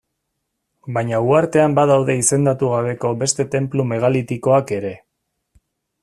Baina 0.95 1.17
uhartean 1.25 1.75
badaude 1.79 2.15
izendatu 2.21 2.71
gabeko 2.71 3.11
beste 3.23 3.45
tenplu 3.57 3.85
megalitikoak 3.93 4.73
ere. 4.81 4.95